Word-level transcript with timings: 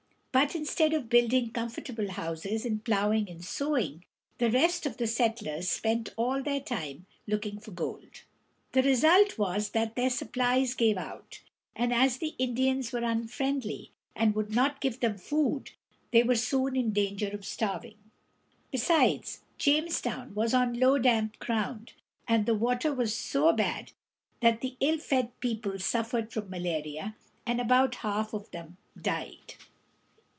But, 0.33 0.55
instead 0.55 0.93
of 0.93 1.09
building 1.09 1.49
comfortable 1.51 2.11
houses, 2.13 2.65
and 2.65 2.81
plowing 2.81 3.27
and 3.29 3.43
sowing, 3.43 4.05
the 4.37 4.49
rest 4.49 4.85
of 4.85 4.95
the 4.95 5.05
settlers 5.05 5.67
spent 5.67 6.13
all 6.15 6.41
their 6.41 6.61
time 6.61 7.05
looking 7.27 7.59
for 7.59 7.71
gold. 7.71 8.21
The 8.71 8.81
result 8.81 9.37
was 9.37 9.71
that 9.71 9.97
their 9.97 10.09
supplies 10.09 10.73
gave 10.73 10.95
out, 10.97 11.41
and 11.75 11.93
as 11.93 12.15
the 12.19 12.33
Indians 12.37 12.93
were 12.93 13.01
unfriendly 13.03 13.91
and 14.15 14.33
would 14.33 14.55
not 14.55 14.79
give 14.79 15.01
them 15.01 15.17
food, 15.17 15.71
they 16.11 16.23
were 16.23 16.35
soon 16.37 16.77
in 16.77 16.93
danger 16.93 17.27
of 17.27 17.43
starving. 17.43 17.97
Besides, 18.71 19.41
Jamestown 19.57 20.33
was 20.33 20.53
on 20.53 20.79
low, 20.79 20.97
damp 20.97 21.39
ground, 21.39 21.91
and 22.25 22.45
the 22.45 22.55
water 22.55 22.93
was 22.93 23.13
so 23.13 23.51
bad 23.51 23.91
that 24.39 24.61
the 24.61 24.77
ill 24.79 24.97
fed 24.97 25.37
people 25.41 25.77
suffered 25.77 26.31
from 26.31 26.49
malaria, 26.49 27.17
and 27.45 27.59
about 27.59 27.95
half 27.95 28.31
of 28.33 28.49
them 28.51 28.77
died. 28.99 29.55